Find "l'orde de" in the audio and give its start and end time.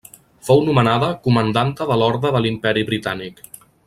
2.03-2.41